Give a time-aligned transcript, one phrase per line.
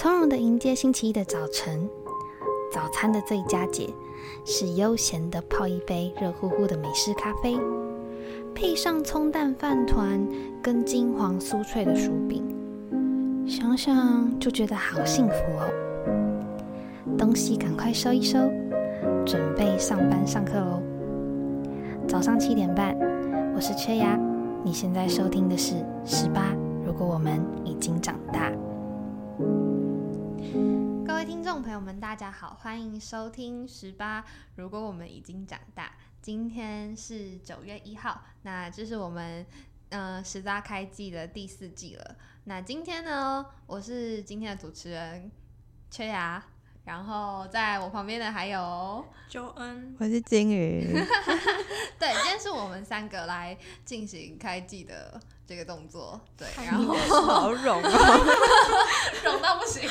[0.00, 1.90] 从容的迎接星期一的早晨。
[2.70, 3.92] 早餐的最佳解
[4.44, 7.58] 是悠闲的泡一杯热乎乎的美式咖啡，
[8.54, 10.24] 配上葱蛋饭团
[10.62, 12.44] 跟金黄酥脆的薯饼，
[13.44, 15.68] 想想就觉得好幸福哦。
[17.18, 18.38] 东西赶快收一收，
[19.26, 20.80] 准备上班上课喽。
[22.06, 22.96] 早上七点半，
[23.52, 24.16] 我是缺牙。
[24.62, 25.74] 你现在收听的是
[26.04, 26.54] 十八。
[26.86, 28.52] 如果我们已经长大，
[31.28, 34.24] 听众朋友们，大家好，欢迎收听十八。
[34.54, 35.92] 如果我们已经长大，
[36.22, 39.44] 今天是九月一号，那这是我们
[39.90, 42.16] 呃十八开季的第四季了。
[42.44, 45.30] 那今天呢，我是今天的主持人
[45.90, 46.42] 缺牙。
[46.86, 50.80] 然后在我旁边的还有周恩，我是金鱼。
[52.00, 53.54] 对，今天是我们三个来
[53.84, 56.20] 进行开季的这个动作。
[56.36, 56.94] 对，然后
[57.24, 57.90] 好冗啊，
[59.24, 59.88] 冗到不行。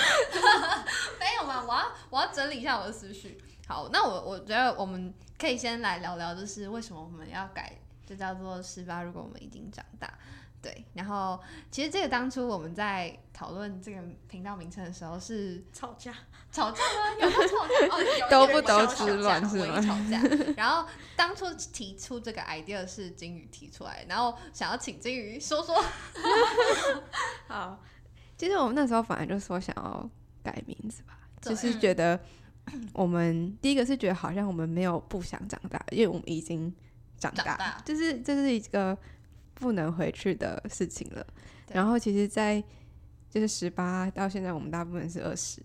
[1.20, 3.42] 没有嘛，我要我要整理一下我的思绪。
[3.68, 9.02] 好，那我我觉得我们可以先来聊聊，就是为什么我们要改，就叫做十八。
[9.02, 10.14] 如果我们已经长大。
[10.60, 16.14] 对，然后其实这个当初我们在讨论这个频道名称的时候是吵架，
[16.58, 17.14] 吵架吗？
[17.22, 17.86] 有吵架？
[17.96, 19.80] 哦，都不都是乱是吗？
[19.80, 20.20] 吵架。
[20.58, 25.76] 然后当初提出这个 idea 是金鱼提出来，然后想要请金鱼说说。
[27.48, 27.80] 好，
[28.38, 30.10] 其实我们那时候反而就说想要
[30.44, 32.20] 改名字吧，就是觉得
[32.94, 36.74] 我们第一个是觉得好像我们没有不想长大，因为我们已经
[37.20, 38.98] 长大，就是这是一个。
[39.60, 41.26] 不能回去的事情了。
[41.72, 42.64] 然后，其实，在
[43.28, 45.60] 就是十八到现在，我们大部分是二十，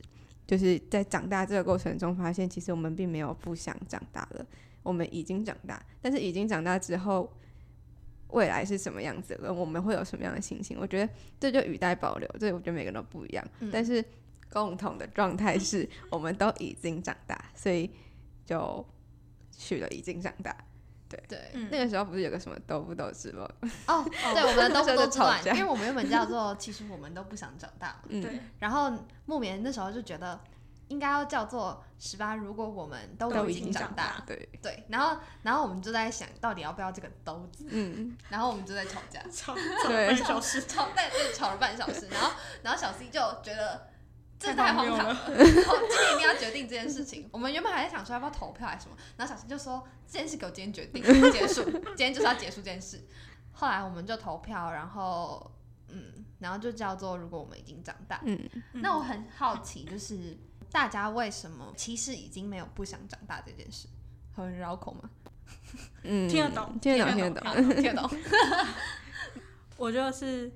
[0.53, 4.47] 就是在长大这个过程中，发现其实我们并没有不想长大了，
[4.83, 5.83] 我们已经长大。
[6.03, 7.33] 但是，已经长大之后，
[8.29, 9.51] 未来是什么样子了？
[9.51, 10.77] 我们会有什么样的心情？
[10.79, 13.43] 我觉得这就语带保留，这我觉得每个人都不一样。
[13.73, 14.05] 但是，
[14.51, 17.89] 共同的状态是我们都已经长大，所以
[18.45, 18.85] 就
[19.53, 20.55] 去了“已经长大”。
[21.29, 23.49] 对，那个时候不是有个什么都不都知乱？
[23.87, 28.09] 哦，对， 我们都不都知乱，因为我们原本叫做其实我们都不想长大嘛。
[28.09, 28.41] 对。
[28.59, 28.93] 然后
[29.27, 30.39] 木棉那时候就觉得
[30.89, 34.23] 应该要叫做十八，如果我们都已经长大。
[34.27, 34.85] 对对。
[34.89, 37.67] 然后然后我们就在想到底要不要这个都字？
[37.71, 38.17] 嗯。
[38.29, 42.09] 然后我们就在吵架，吵半小时， 吵对对吵了半小时。
[42.09, 42.31] 然后
[42.63, 43.92] 然后小 C 就觉得。
[44.43, 45.17] 这太荒唐了！
[45.27, 45.47] 今天
[46.15, 47.29] 一定要决定这件事情。
[47.31, 53.01] 我们原本还在想说要不要投票还是什么，然后小新就说这件事给我今天决定结束，今天就是要结束这件事。
[53.53, 55.49] 后来我们就投票，然后
[55.89, 58.21] 嗯，然后就叫做如果我们已经长大。
[58.25, 58.37] 嗯，
[58.73, 60.37] 那我很好奇，就是
[60.71, 63.87] 大家为什么其实已经没有不想长大这件事？
[64.35, 65.11] 很绕口吗？
[66.03, 68.11] 嗯，听得懂，听得懂，听得懂，听得懂。
[69.77, 70.51] 我觉得是，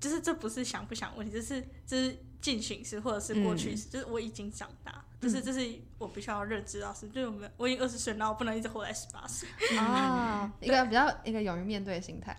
[0.00, 2.27] 就是这不是想不想问题，就是就是。
[2.40, 12.36] 进行时或者是过去时，就是我已经长大，就是这是我必须要认知到是，就是我们我已经二十岁，然后我不能一直活在十八岁 啊，一个比较一个勇于面对的心态。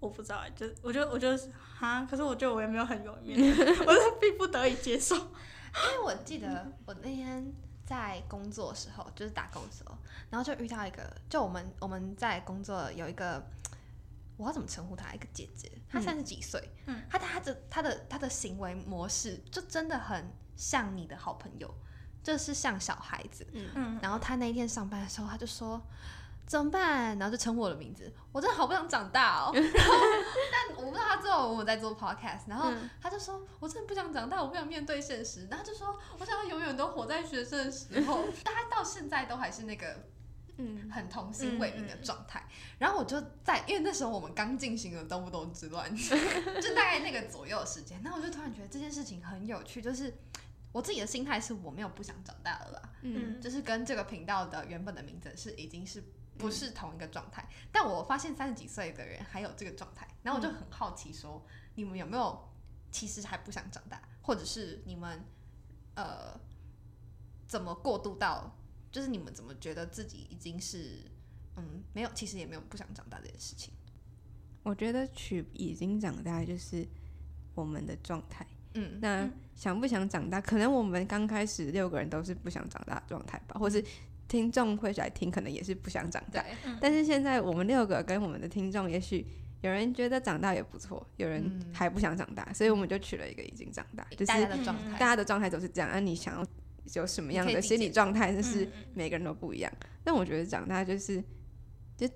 [0.00, 5.16] 我不知道，就我觉得我觉得哈，可是我觉得我也没有很勇于面对， 我是逼不得已接受。
[5.16, 7.52] 因为我记得我那天
[7.84, 9.96] 在工作的时候，就是打工的时候，
[10.30, 13.42] 然后就遇到一个，就我们我们在工作有一个。
[14.36, 15.12] 我要怎么称呼她？
[15.12, 17.17] 一个姐姐，她三十几岁，嗯，她她
[18.28, 21.72] 行为模式就真的很像你的好朋友，
[22.22, 23.98] 就是像小孩子，嗯嗯。
[24.02, 25.80] 然后他那一天上班的时候，他就说
[26.46, 27.18] 怎么办？
[27.18, 29.52] 然后就称呼我的名字，我真的好不想长大哦。
[29.54, 29.94] 然后，
[30.52, 35.46] 但我不知道他知道我在做 podcast，然后他就说我真的不想长大，我不想面对现实。
[35.50, 40.08] 然后就说我想要永远都活在学生的时候，大家到现在都还是那个。
[40.58, 42.46] 嗯，很童心未泯的状态。
[42.78, 48.00] 然后我就在，因为那时候我们刚进行了都不都之乱， 就大概那个左右时间。
[48.02, 50.12] 那我就突然觉得这件事情很有趣，就是
[50.72, 56.02] 我自己的心态是我没有不想长大了啦，嗯，就是跟这个频道的原本的名字是已经是
[56.36, 57.48] 不是同一个状态。
[57.70, 61.44] 但我发现三十几岁的人还有这个状态，然后我就很好奇，说
[61.76, 62.50] 你们有没有
[62.90, 65.24] 其实还不想长大，或者是你们
[65.94, 66.38] 呃
[67.46, 68.57] 怎么过渡到？
[68.90, 71.02] 就是你们怎么觉得自己已经是
[71.56, 73.72] 嗯没有，其实也没有不想长大这件事情。
[74.62, 76.86] 我觉得取已经长大就是
[77.54, 78.46] 我们的状态。
[78.74, 83.82] 嗯，那想不想长大，可能我们刚开始六个人都是不想长大的状态吧，或是
[84.28, 86.44] 听众会来听，可能也是不想长大。
[86.80, 89.26] 但是现在我们六个跟我们的听众，也许
[89.62, 95.90] 有人觉得长大也不错，有人还不想长大，所以我们就取了一个已经长大，就是大家的状态，大家的状态都是这样。
[95.90, 96.46] 那你想要？
[96.94, 99.72] 有什么样的心理状态，就是每个人都不一样。
[100.04, 101.22] 但我觉得长大就是
[101.96, 102.08] 就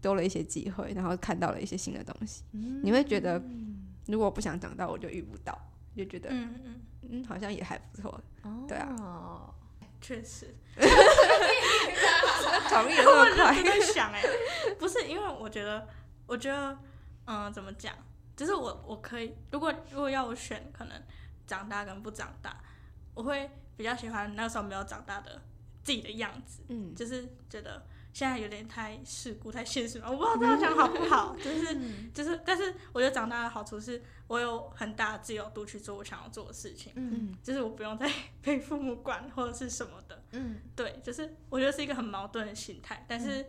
[0.00, 2.44] 多了一些机会，然后看到了一些新的东西。
[2.52, 3.42] 你会觉得，
[4.06, 5.56] 如果不想长大，我就遇不到。
[5.96, 6.80] 就觉得嗯嗯，
[7.10, 8.20] 嗯好像也还不错，
[8.68, 9.50] 对啊啊，
[10.00, 10.54] 确实。
[12.70, 14.22] 同意的那么就快，在想哎、
[14.78, 15.86] 不是因为我觉得，
[16.26, 16.78] 我觉得，
[17.26, 17.92] 嗯、怎么讲？
[18.36, 21.02] 就是我我可以，如果如果要我选，可能
[21.46, 22.62] 长大跟不长大，
[23.14, 23.50] 我会
[23.80, 25.40] 比较喜欢那时候没有长大的
[25.82, 26.94] 自己的样子，嗯。
[26.94, 37.34] 就是觉得现在有点太世故、太现实了，我不知道这样讲好不好，就是嗯就是，但是我觉得长大的好处是我有很大的自由度去做我想要做的事情，嗯。
[37.42, 38.06] 就是我不用再
[38.42, 40.22] 被父母管或者是什么的。
[40.32, 40.60] 嗯。
[40.76, 43.46] 对，就是我觉得是一个很矛盾的心态，但是，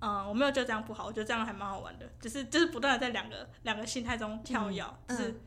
[0.00, 5.40] 嗯、我没有觉得这样不好，我觉得这样还蛮好玩的，就是就是不断的在两个两个心态中跳跃，嗯就是，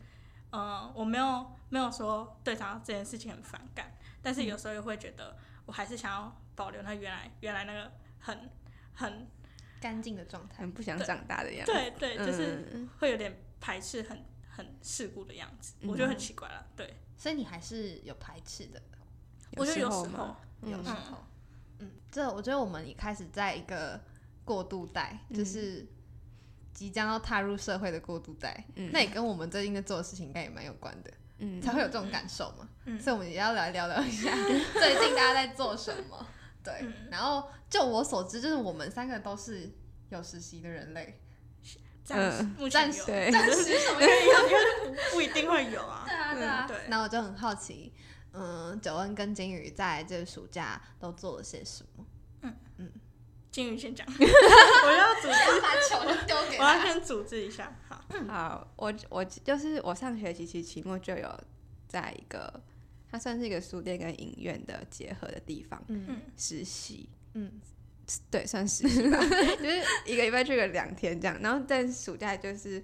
[0.51, 3.91] 嗯、我没有没有说对他这件事情很反感，
[4.23, 5.37] 但是有时候又会觉得
[5.67, 8.49] 我还是想要保留那原来原来那个很
[8.93, 9.27] 很
[9.79, 10.61] 干净的状态。
[10.61, 18.81] 很不想长大的样子，对对，就是嗯会有点排斥很很世故的样子，我觉得很奇怪了，对，所以你还是有排斥的，
[19.57, 21.23] 我觉得有时候，有时候，
[21.79, 24.01] 嗯，这我觉得我们也开始在一个
[24.45, 25.85] 过渡带，就是
[26.73, 28.89] 即将要踏入社会的过渡带，嗯。
[28.93, 31.61] 那也跟我们最近在做的事情应该也蛮有关的，嗯。
[31.61, 32.67] 才会有这种感受嘛。
[32.85, 32.99] 嗯。
[32.99, 34.31] 所以我们也要来聊聊一下
[34.73, 36.25] 最近大家在做什么。
[36.63, 36.93] 对，嗯。
[37.11, 39.69] 然后就我所知，就是我们三个都是
[40.09, 41.19] 有实习的人类，
[42.03, 42.69] 暂时嗯。
[42.69, 44.17] 暂时暂时什么因原
[44.85, 44.91] 因？
[44.91, 45.81] 为不一定会有？
[45.85, 46.65] 啊，对啊，对啊。
[46.67, 46.77] 对。
[46.87, 47.93] 那我就很好奇，
[48.33, 52.05] 嗯，九恩跟金宇在这个暑假都做了些什么？
[52.43, 52.55] 嗯。
[52.77, 52.91] 嗯。
[53.51, 57.71] 金鱼先讲， 我要组织，把球就丢给我要先组织一下。
[58.27, 61.39] 好，我我就是我上学期其实期末就有
[61.87, 62.61] 在一个，
[63.09, 66.05] 它算是一个书店跟影院的结合的地方嗯。
[66.07, 66.21] 嗯。
[66.37, 67.51] 实习，嗯。
[68.29, 72.83] 对，算实习 吧，就是一个礼拜去个两天这样，然后在暑假就是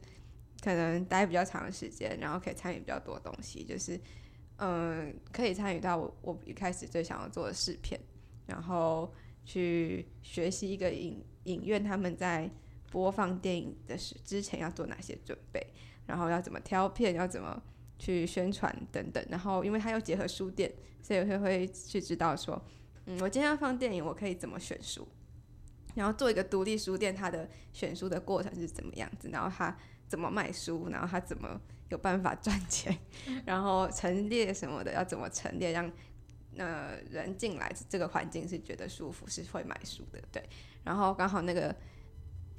[0.63, 3.99] 可能待比较长的时间，然后可以参与比较多东西，就是
[4.55, 7.99] 嗯，可以参与到我我一开始最想要做的试片，
[8.47, 12.49] 然后去学习一个影影院他们在
[12.91, 15.65] 播放电影的时之前要做哪些准备，
[16.05, 17.61] 然后要怎么挑片，要怎么
[17.97, 20.71] 去宣传等等，然后因为它又结合书店，
[21.01, 22.61] 所以会会去知道说。
[23.05, 25.07] 嗯，我今天要放电影，我可以怎么选书？
[25.95, 29.29] 然后做一个独立书店，它的选书的过程是怎么样子？
[29.29, 29.75] 然后它
[30.07, 30.89] 怎么卖书？
[30.89, 31.59] 然后它怎么
[31.89, 32.95] 有办法赚钱？
[33.45, 35.91] 然后陈列什么的要怎么陈列，让
[36.57, 40.21] 呃人进来这个环境是觉得舒服，是会买书的。
[40.31, 40.47] 对，
[40.83, 41.75] 然后刚好那个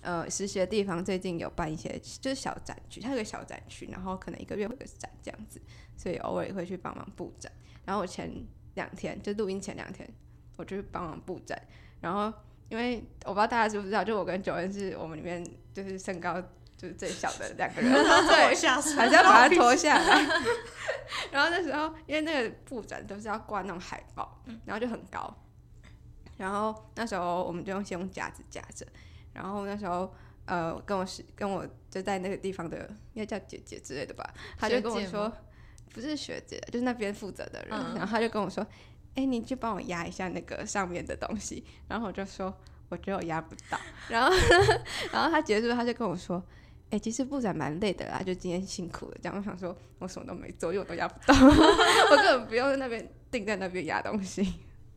[0.03, 5.61] 呃实习的地方最近有办一些就是小展区，它有个小展区，然后可能一个月会有个展这样子，
[5.97, 7.51] 所以偶尔也会去帮忙布展。
[7.85, 8.31] 然后我前
[8.75, 10.09] 两天就录音前两天。
[10.57, 11.59] 我就去帮忙布展，
[12.03, 12.31] 然后
[12.69, 15.43] 因为我不知道大家知不知道，就我跟九恩是我们里面
[15.73, 16.39] 就是身高
[16.77, 17.91] 就是最小的两个人，
[18.29, 20.21] 对，下水，还是要把它脱下来。
[21.33, 25.35] 然后那时候因为那个布展都是要挂那种海报，然后就很高，
[26.37, 28.87] 然后那时候我们就用先用夹子夹着，
[29.41, 30.13] 然后那时候
[30.45, 35.33] 呃跟我是跟我就在那个地方的应该叫姐姐之类的吧，他就跟我说
[35.95, 37.95] 不是学姐，就是那边负责的人，嗯。
[37.99, 38.67] 然后他就跟我说，
[39.15, 42.55] 哎、你去帮我压一下那个上面的东西，然后我就说
[42.89, 43.79] 我觉得我压不到，
[44.09, 44.31] 然后
[45.13, 46.43] 然后他结束他就跟我说。
[46.93, 49.17] 哎、其实部长蛮累的啦，就今天辛苦了。
[49.23, 49.39] 这样。
[49.39, 51.33] 我想说，我什么都没做，因为我都压不到，
[52.11, 54.43] 我根本不用在那边定在那边压东西，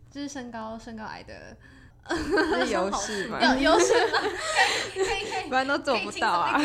[0.09, 4.19] 这是身高身高矮的这是游戏嘛， 有游戏吗？
[4.93, 6.59] 可以可以不然都做不到啊。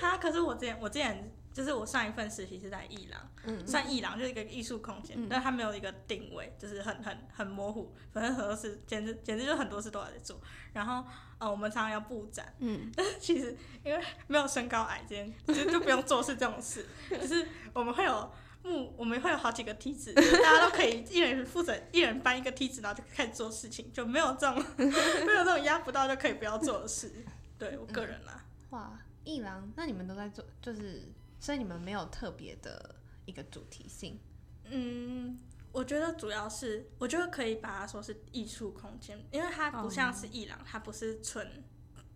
[0.00, 10.40] 他 可是我之前我之前就是我上一份实习是在艺廊，嗯算艺廊就是一个艺术空间，嗯但它没有一个定位，就是很很很模糊，反正很多事简直简直就很多事都在做。
[10.72, 11.04] 然后
[11.38, 18.30] 呃，我们常常要布展，嗯，但是其实因为没有身高矮这件，就就不用做事这种事，就是我们会有。
[18.68, 27.10] 木我们会有好几个梯子，大家都可以一人负责一人搬一个梯子，然后就开始做事情，就没有这种 没有这种压不到就可以不要做的事。
[27.58, 31.10] 对我个人啦、哇，一郎，那你们都在做，就是
[31.40, 32.94] 所以你们没有特别的
[33.24, 34.18] 一个主题性，
[34.64, 35.38] 嗯，
[35.72, 41.64] 我觉得主要是，我觉得可以把它说是艺术空间，因为它不像是艺廊，它不是纯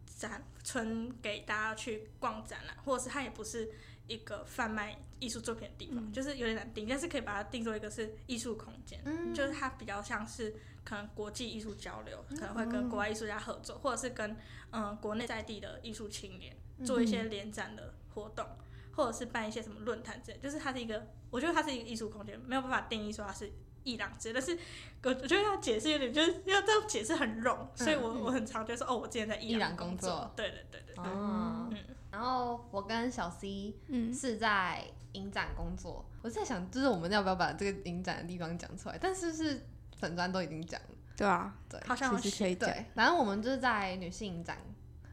[0.06, 3.68] 展，纯给大家去逛展览，或者是它也不是
[4.06, 9.34] 一个贩卖艺术作品的地方，就是有点难定，但是可以把它定做一个是艺术空间，嗯。
[9.34, 10.54] 就是它比较像是
[10.84, 14.36] 可能国际艺术交流，可能会跟国外艺术家合作，或者是跟
[14.70, 18.46] 嗯国内在地的艺术青年做一些联展的活动。
[18.94, 23.50] 或者是办一些什么论坛之类，就是它是一个，我觉得它是一个艺术空间，没有办法定义说它是
[23.84, 24.54] 艺廊之类，但是
[25.02, 30.10] 我我觉得要解释有点就是要这样解释很冗，所以我我很常就说哦，我之前在艺廊廊工作。
[30.10, 31.70] 作，对对对对对，哦。
[31.72, 31.78] 嗯，
[32.12, 34.14] 然后我跟小 C 嗯。
[34.14, 38.96] 是在影展工作，我在想，就是我们要不要把这个影展的地方讲出来？
[39.00, 39.66] 但是是
[39.96, 42.68] 粉砖都已经讲了，对啊，对好像有其实可以讲。
[42.68, 44.58] 对，反正我们就是在女性影展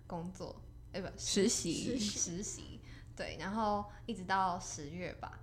[0.06, 0.62] 工作，
[0.94, 1.98] 哎、不实习。
[1.98, 2.80] 实习，
[3.16, 5.40] 对，然后一直到十月吧，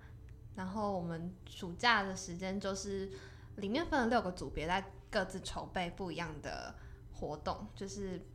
[0.55, 3.11] 然后我们暑假的时间就是
[3.57, 6.73] 里面分了六个组别，在各自筹备不一样的
[7.13, 8.25] 活动，就是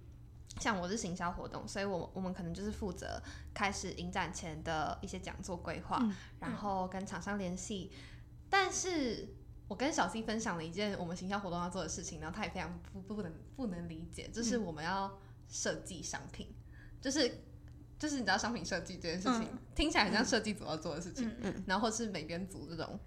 [0.61, 3.23] 像我是行销活动，所以我我们可能就是负责
[3.55, 7.91] 开始影展前的一些讲座规划，嗯然后跟厂商联系，
[8.49, 9.37] 但是。
[9.69, 15.19] 我跟小 C 分享了一件我们行销活动要做的事情，然后他也非常不不能不能理解，就是我们要
[15.49, 16.47] 设计商品，
[17.01, 17.43] 就是
[17.99, 23.01] 就是你知道商品设计这件事情、听起来很像设计组要做的事情，嗯然后或是美编组这种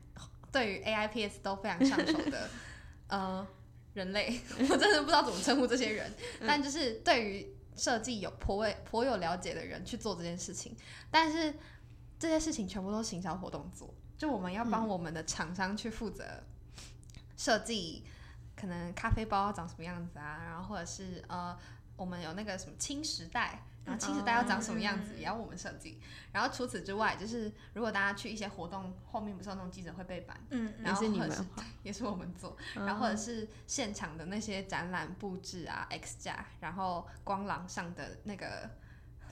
[0.51, 2.49] 对于 AIPS 都非常上手的
[3.09, 3.47] 呃
[3.95, 6.13] 人类， 我真的不知道怎么称呼这些人，
[6.45, 10.75] 但就是对于设计有颇为颇有了解的人去做这件事情，
[11.09, 11.53] 但是
[12.19, 16.23] 这些事情全部都是行销活动做，就我们要帮我们的厂商去负责
[17.37, 18.03] 设计，
[18.55, 21.57] 可能咖啡包长什么样子啊，然后或者是呃，
[21.95, 26.01] 我们有那个什么青时代，然后青时代要长什么样子，嗯也要我们设计。
[26.31, 31.49] 然后除此之外，就是如果大家去一些活动后面不是有那种记者会背板，嗯，也然后是你们或者是
[31.83, 38.69] 也是 我们做，然后或者是现场的那些展览布置啊，X 架，然后光廊上的那个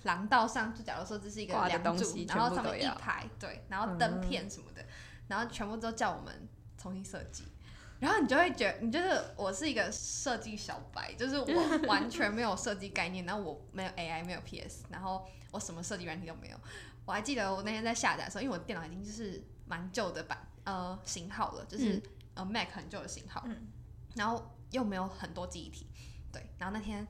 [0.03, 4.85] 廊道上，就假如说这是一个梁柱，然后上面一排，对，然后灯片什么的，
[5.27, 7.45] 然后全部都叫我们重新设计。
[8.03, 9.07] 然后你就会觉得，你就是
[9.37, 16.57] 我是一个设计小白，就是我完全没有设计概念，然后我没有 AI，没有 PS，然后我什么设计软体都没有。
[17.05, 23.69] 我还记得我那天在下载的时候，因为我电脑已经就是蛮旧的版呃型号了，就是、呃 Mac 很旧的型号，嗯。
[24.15, 25.87] 然后又没有很多记忆体，
[26.29, 27.07] 对，然后那天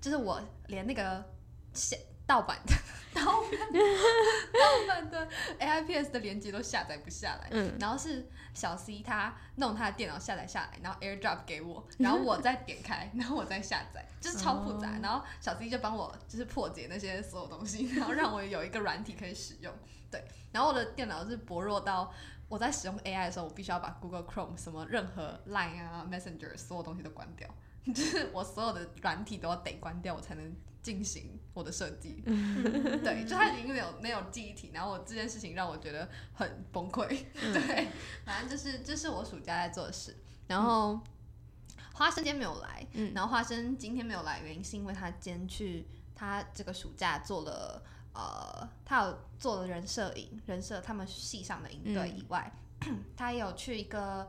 [0.00, 1.34] 就是我连那个
[1.74, 1.96] 下
[2.28, 2.74] 盗版的。
[3.14, 3.80] 盗版的
[4.52, 7.74] 盗版的 AIPS 的连接都下载不下来，嗯。
[7.80, 14.88] 然后是小 C 他弄他的电脑下载下来，然后 AirDrop 给我， 然后我再点开，然后我再下载，就是超复杂。
[14.90, 14.98] 哦。
[15.02, 19.72] 然后小 C 就帮我就是破解那些所有东西，然后让我有一个软体可以使用。
[20.10, 22.12] 对，然后我的电脑是薄弱到
[22.48, 27.48] 我在使用 AI 的时候，我必须要把 Google Chrome 什么任何 Line 啊 Messenger 所有东西都关掉，
[27.92, 30.54] 就是我所有的软体都要得关掉，我才能
[30.88, 32.22] 进行我的设计。
[32.24, 37.06] 对，就他已经没有没有记忆体，然后我这件事情让我觉得很崩溃。
[37.36, 37.88] 对，
[38.24, 40.16] 反正就是这、是我暑假在做的事。
[40.46, 40.98] 然后
[41.92, 47.82] 花生今天没有来，嗯然后花生今天没有来，原因是因为他今天去他这个暑假做了
[48.14, 52.50] 呃，他有做了人摄影，人设他们系上的营队以外，
[53.14, 54.26] 他也有去一个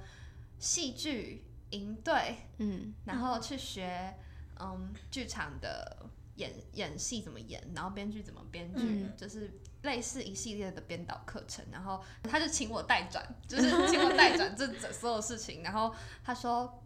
[0.57, 4.13] 戏剧营队，嗯然后去学
[4.59, 6.05] 嗯剧场的
[6.39, 9.51] 演演戏怎么演，然后编剧怎么编剧，嗯就是
[9.83, 11.63] 类似一系列的编导课程。
[11.71, 15.61] 然后他就请我代转，就是请我代转这这所有事情。
[15.61, 15.93] 然后
[16.23, 16.81] 他说。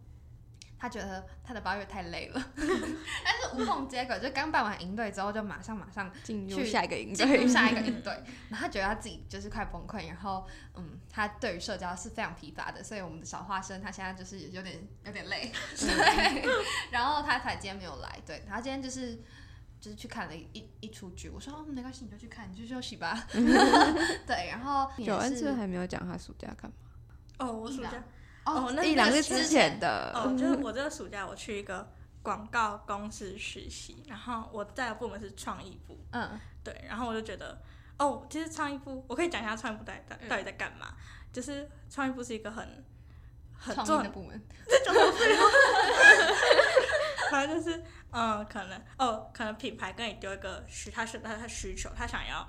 [0.76, 8.12] 他觉得他的八月太累了， 但是无缝接轨，就刚办完营队之后，就马上马上进入下一个营进入队，下一个 营队，
[8.50, 16.44] 然后他觉得他自己就是快崩溃，然后嗯，他对于社交是非常疲乏的，所以我们的小花生他现在就是有点有点累， 对，
[16.90, 19.18] 然后他才今天没有来，对他今天就是
[19.84, 23.22] 就是去看了一一一出剧，我说哦没关系，你就去看，你去休息吧，
[24.26, 26.76] 对，然后也九恩是不是是还没有讲他暑假干嘛？
[27.38, 28.02] 哦，我暑假
[28.46, 31.86] 哦哦，那一郎是之前的，哦，就是 我这个暑假我去一个
[32.22, 36.40] 广告公司实习，然后我在的部门是创意部，嗯。
[36.62, 37.60] 对，然后我就觉得，
[37.98, 40.94] 哦，其实创意部我可以讲一下创意部到底嗯到底在干嘛，
[41.30, 42.66] 就是创意部是一个很
[43.52, 44.42] 很做很创意的部门，
[47.30, 47.84] 反正就是，
[48.16, 52.48] 嗯，可能哦，可能品牌跟你丢一个需，他是他他需求，他想要，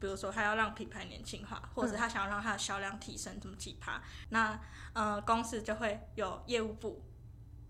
[0.00, 4.58] 比如说他要让品牌年轻化，或者是他想要让他的销量提升这么几趴，那
[4.94, 7.04] 呃公司就会有业务部，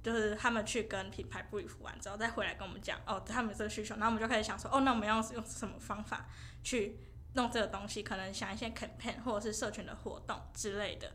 [0.04, 6.28] 就是他们去跟品牌 brief 完之后，再回来跟我们讲，哦，他们有这个需求，然后我们就开始想说，哦，那我们要用什么方法
[6.62, 7.00] 去
[7.34, 11.12] 弄这个东西，可能想一些 campaign 或者是社群的活动之类的，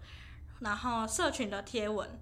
[0.60, 2.20] 然后社群的贴文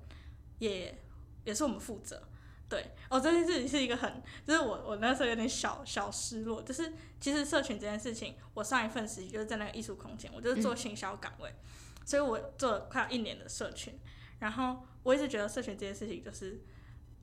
[0.60, 1.04] 也
[1.44, 2.22] 也是我们负责。
[2.68, 11.54] 对，哦，这件事情是一个很，就是我我那时候有点小小失落，就是其实社群这件事情，我上一份实习就是在那个艺术空间，我就是做行销岗位，
[12.06, 14.00] 所以我做了快要一年的社群，
[14.40, 16.60] 然后我一直觉得社群这件事情就是，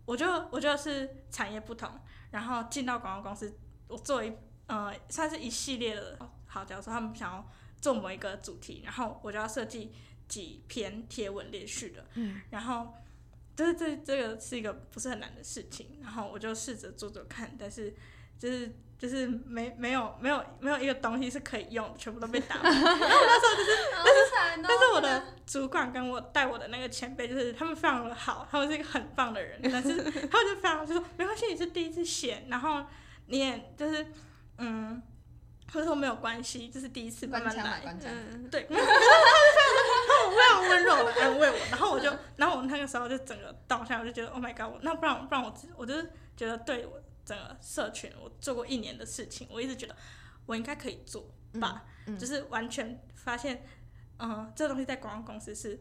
[0.05, 1.91] 我觉得我觉得是产业不同，
[2.31, 3.53] 然后进到广告公司，
[3.89, 4.33] 我做一
[4.69, 9.93] 呃算是一系列的，好，假如说他们想要做某一个主题，然后我就要设计
[10.29, 12.95] 几篇贴文连续的，嗯，然后
[13.55, 17.95] 就是这这个是一个不是很难的事情，然后我就试着做做看，但是
[18.39, 22.73] 就是就是没没有没有没有一个东西是可以用，全部都被打满。
[22.73, 24.21] 然后我那时候就是，但是
[24.69, 29.97] 但是我的主管跟我带我的那个前辈，就是他们非常的好，他们是一个很棒的人，但是
[30.29, 32.85] 他们就非常就说没关系，你是第一次写，然后
[33.27, 34.07] 你也就是
[34.59, 35.03] 嗯，
[35.67, 37.97] 他们说没有关系，就是第一次慢慢来。
[38.05, 38.99] 嗯，对，没有，他们
[40.09, 40.72] 他们非常的安慰
[41.53, 49.95] 我，然后我就， 然后我那个时候就整个倒下，我就觉得 Oh my God，我那不然不然我自我就是觉得对我整个社群我做过一年的事情，我一直觉得
[50.47, 51.31] 我应该可以做
[51.61, 53.65] 吧，嗯就是完全发现，
[54.19, 55.81] 嗯、这东西在广告公司是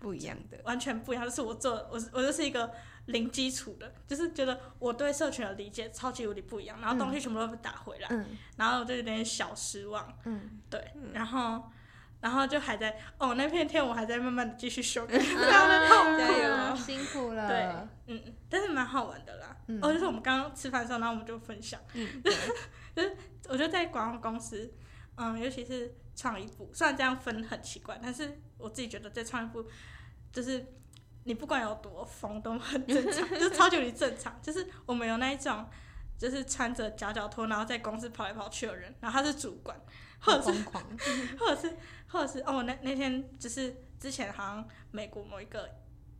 [0.00, 0.58] 不一样的。
[0.64, 2.70] 完全不一样，就是我做我我就是一个
[3.06, 8.36] 零基础的，就是觉得我对社群的理解超级无敌不一样，然后东西全部都被打回来，嗯。
[8.56, 10.12] 然后我就有点小失望。
[10.24, 11.70] 嗯，对，然后
[12.24, 16.16] 然后就还在哦那片天我还在慢慢的继续修改，非 非常的痛
[16.70, 16.82] 苦。
[16.82, 17.46] 辛苦了。
[17.46, 19.54] 对，嗯，但是蛮好玩的啦。
[19.66, 22.22] 嗯哦，就是我们刚刚吃饭的时候，然后我们就分享，嗯，
[22.96, 23.14] 就是
[23.46, 24.72] 我觉得在广告公司，
[25.16, 29.62] 嗯，尤其是创意部，虽然这样分很奇怪，但是我自己觉得在创意部，
[30.32, 30.64] 就是
[31.24, 34.34] 你不管有多疯都很正常， 就是超级正常。
[34.40, 35.68] 就是我们有那一种，
[36.16, 39.78] 就是穿着夹脚拖，然后在公司跑来跑去的人，然后他是主管，
[40.24, 40.84] 或者是疯狂，
[41.38, 41.76] 或者是
[42.08, 45.68] 或者是哦，那那天就是之前好像美国某一个，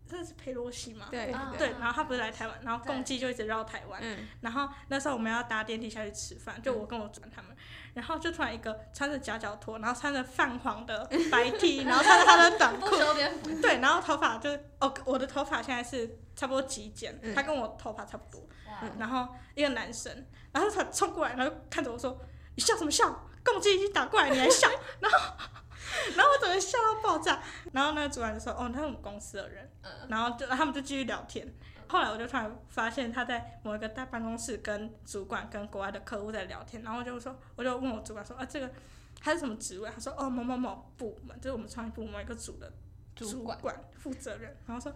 [0.09, 1.07] 这是佩洛西嘛？
[1.11, 7.57] 对啊对，然后他不是来台湾，然后对共济就一直绕台湾，嗯，然后那时候我们要搭电梯下去吃饭，就我跟我主管他们，
[7.95, 12.91] 然后就突然一个穿着夹脚拖，然后穿着泛黄的白 T， 然后穿着他的短裤，
[13.63, 18.91] 对，然后头发就哦，我的头发现在是差不多极简，嗯他跟我头发差不多，哇。
[18.99, 22.21] 然后一个男生，然后他冲过来，然后就看着我说
[22.57, 23.31] ：“你笑什么笑？
[23.45, 24.69] 共济已经打过来，你还笑？”
[25.01, 25.19] 然后，
[26.17, 27.43] 然后我整个笑到爆炸。
[27.73, 31.47] 然后那个主管就说：“哦，他是我们公司的人。”嗯然后就他们就继续聊天。
[31.87, 38.71] 后来我就突然发现他在某一个大办公室跟主管跟国外的客户在聊天，然后我就说，我就问我主管说：“啊，这个
[39.21, 42.73] 他是什么职位？”他说：“哦，某某某部门，就是我们创意部某一个组的
[43.15, 44.91] 主管管负责人。”然后说。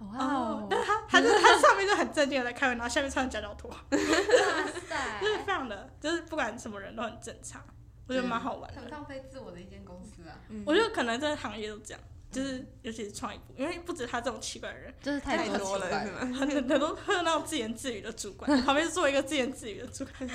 [0.00, 7.62] 哦哦，，但是他他就他上面就很正经的在开会，然后下面穿着夹脚拖， 哇就是，非常的，就是不管什么人都很正常，
[8.08, 8.80] 我觉得蛮好玩的。
[8.80, 16.18] 很放飞自我的一间公司啊，嗯我觉得可能这个行业都这样，就是尤其是创意部，因为不止他这种奇怪的人，就是太多多了是吗？
[16.38, 20.14] 很很多很有那种自言自语的主管，旁边做一个自言自语的主管，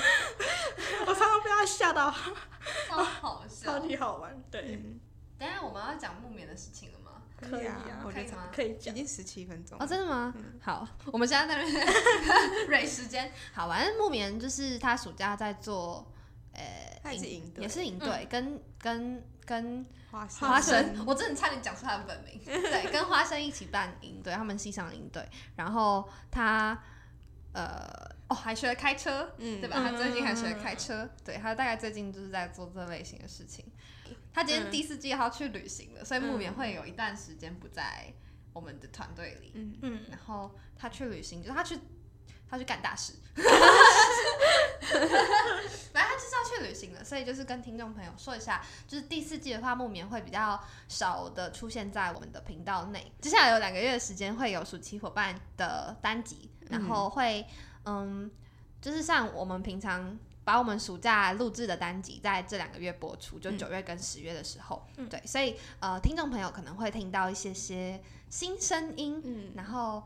[1.08, 2.14] 我常常被他吓到，
[2.88, 3.86] 超好笑 超。
[3.88, 4.42] 级好玩。
[4.52, 5.00] 对，嗯，
[5.38, 7.04] 等一下我们要讲木棉的事情了吗？
[7.40, 8.96] 可以啊我觉得可以吗已可以讲。
[8.96, 9.88] 经十七分钟哦，了。
[9.88, 10.34] 真的吗？
[10.36, 13.32] 嗯好，我们现在在那边蕊时间。
[13.54, 16.12] 好，反正木棉就是他暑假在做，
[16.58, 17.64] 呃，他也是营队。
[17.64, 20.96] 也是营队，跟跟跟花花生。
[20.96, 22.40] 生，我真的差点讲出他的本名。
[22.44, 26.78] 对，跟花生一起办营队，他们系上营队，然后他
[27.54, 27.88] 呃
[28.28, 29.78] 哦还学了开车，嗯对吧？
[29.82, 33.66] 他最近还学了开车，对他大概最近就是在做这类型的事情。
[34.34, 34.72] 他今天嗯。
[34.72, 38.12] 第四季要去旅行了，所以木棉嗯会有一段时间不在
[38.54, 39.52] 我们的团队里。
[39.56, 41.78] 嗯，嗯，然后他去旅行，就是他去
[42.50, 43.14] 他去干大事，
[46.58, 53.12] 去旅行了，所以就是跟听众朋友说一下，就是第四季的话，木棉会比较少的出现在我们的频道内。
[53.22, 57.46] 接下来有两个月的时间会有暑期伙伴的单集，然后会
[57.86, 58.30] 嗯，
[58.82, 60.18] 就是像我们平常。
[60.48, 63.58] 把我们暑假录制的单集在这两个月播出，就嗯。
[63.58, 65.10] 九月跟十月的时候，嗯。
[65.10, 69.52] 对，所以呃，听众朋友可能会听到一些些新声音，嗯。
[69.58, 70.02] 然后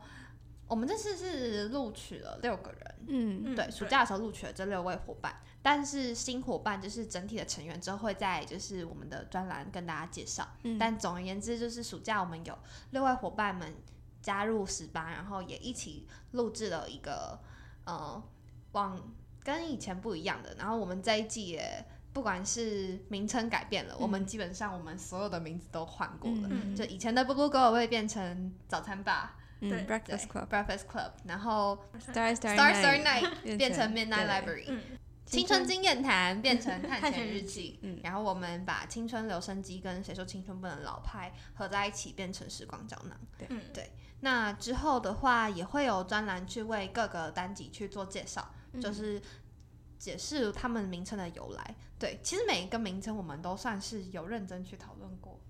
[0.66, 3.42] 我们这次是录取了六个人，嗯。
[3.44, 5.32] 嗯对，暑假的时候录取了这六位伙伴，
[5.62, 10.46] 但是新伙伴就是整体的成员之后会在就是我们的专栏跟大家介绍。
[10.64, 12.58] 嗯但总而言之，就是暑假我们有
[12.90, 13.72] 六位伙伴们
[14.20, 17.38] 加入十八，然后也一起录制了一个
[17.84, 18.22] 呃
[18.72, 19.00] 往
[19.42, 21.84] 跟以前不一样的，然后我们这一季也。
[22.14, 26.40] 不管是名称改变了，我们基本上我们所有的名字都换过了。
[26.50, 30.46] 嗯就以前的 Blue Girl 会变成早餐吧，嗯对对，Breakfast Club。
[30.46, 34.82] Breakfast Club，然后 Star Star Star Star Night 变成 Midnight Library，嗯
[35.38, 43.18] 青春经验谈变成 探探险日记记，嗯然后我们把青春留声机跟谁说青春不能老派合在一起变成时光胶囊。
[43.38, 43.90] 对嗯对
[44.20, 49.20] 那之后的话也会有专栏去为各个单集去做介绍，嗯就是
[49.98, 51.74] 解释他们名称的由来。
[51.98, 55.40] 对，其实每一个名称我们都算是有认真去讨论过。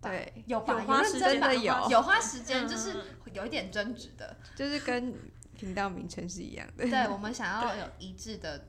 [0.00, 0.74] 对，有吧？
[0.80, 2.94] 有花时间的有有花时间，嗯就是
[3.32, 4.36] 有一点争执的。
[4.56, 5.14] 就是跟
[5.54, 6.88] 频道名称是一样的。
[6.88, 8.68] 对，我们想要有 一致的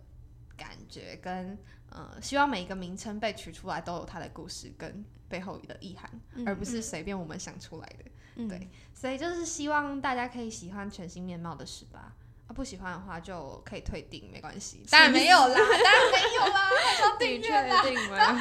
[0.63, 1.57] 感觉，跟
[1.89, 8.05] 呃，希望每一个名称被取出来都有它的故事跟背后的意涵，嗯而不是随便我们想出来的。
[8.35, 14.83] 嗯对所以就是希望大家可以喜欢全新面貌的十八啊，不喜欢的话就可以退订，没关系。
[14.89, 15.69] 当然没有啦， 当然
[16.11, 16.67] 没有啦，
[17.01, 17.83] 要订阅啦。
[17.83, 18.17] 定吗？
[18.17, 18.35] 刚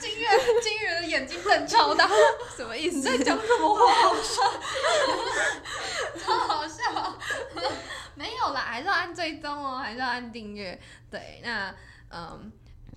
[0.00, 0.26] 金月
[0.62, 2.08] 金月的眼睛瞪超大，
[2.56, 3.00] 什么意思？
[3.02, 3.94] 在讲什么话？
[6.18, 6.82] 超好笑。
[8.16, 10.80] 没有啦，还是要按追踪哦，还是要按订阅。
[11.10, 11.72] 对，那
[12.08, 12.50] 嗯，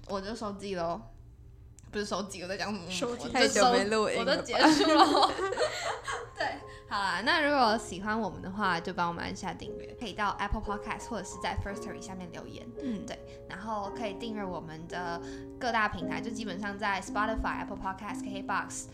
[0.07, 0.99] 我就收集喽。
[1.91, 2.89] 不是手机，我在讲什么？
[2.89, 5.31] 收集太久没录音了我都结束了。
[6.37, 6.45] 对，
[6.87, 12.65] 好啦，那如果喜欢我们的话，就帮我们按下订阅，可以到 Apple Podcast 或者是在 Firstory 下面留言。
[12.81, 15.21] 嗯，对，然后可以订阅我们的
[15.59, 18.85] 各大平台，就基本上在 Spotify、Apple Podcast、KKBox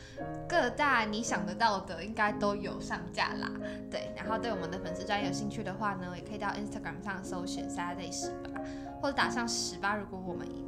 [0.48, 3.52] 各大你想得到的应该都有上架啦。
[3.92, 8.62] 对，然后对我们的粉丝专业有兴趣的话呢，也可以到 Instagram 上搜寻 Saturday 十八，
[9.02, 9.96] 或者打上十八。
[9.96, 10.66] 如果我们已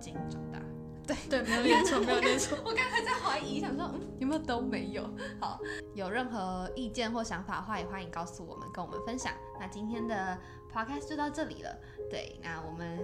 [0.00, 0.58] 经长大。
[1.06, 2.58] 对 对，没有念错， 没有念错。
[2.64, 5.08] 我刚才在怀疑，想说，嗯，有没有都没有？
[5.40, 5.58] 好，
[5.94, 9.32] 有任何意见或想法的话，也欢迎告诉我们，跟我们分享。
[9.60, 10.38] 那今天的
[10.74, 11.70] podcast 就到这里了。
[12.10, 12.98] 对，那我们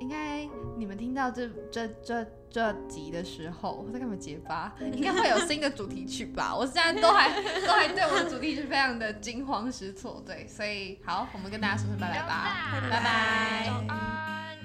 [0.00, 4.74] 应该你们听到这这这这集的时候，我在干嘛结巴？
[4.92, 6.54] 应该会有新的主题曲吧？
[6.54, 7.28] 我现在都还
[7.60, 10.22] 都还对我的主题曲非常的惊慌失措。
[10.26, 13.66] 对，所以好，我们跟大家说声拜拜吧，拜拜。
[13.66, 14.58] 早安，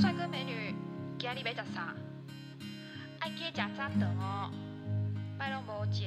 [0.00, 0.67] 帅哥美女，
[1.30, 1.94] 今日要食啥？
[3.18, 4.50] 爱记得食早顿哦，
[5.38, 6.04] 麦拢无食，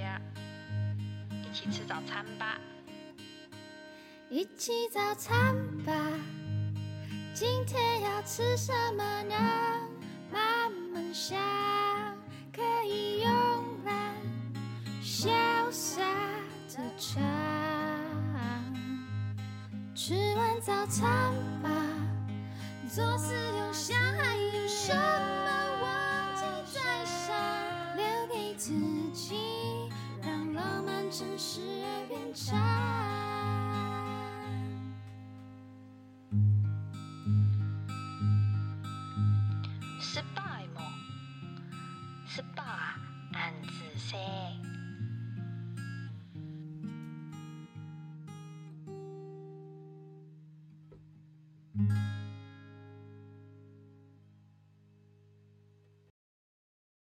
[1.44, 2.60] 一起吃早餐吧。
[4.32, 5.56] 一起早餐
[5.86, 5.94] 吧，
[7.36, 9.36] 今天要吃什么呢？
[10.34, 11.38] 慢慢想，
[12.52, 14.16] 可以慵懒
[15.04, 16.02] 潇洒
[16.68, 17.22] 的唱。
[19.94, 21.32] 吃完早餐
[21.62, 21.70] 吧，
[22.90, 24.61] 左思右想，还有
[24.92, 25.50] 怎么
[25.82, 27.34] 忘记在想？
[27.96, 28.74] 留给自
[29.14, 29.90] 己，
[30.22, 32.60] 让浪漫趁时而变长。
[40.02, 40.84] 失败梦，
[42.28, 42.62] 失败
[43.32, 44.20] 暗自说。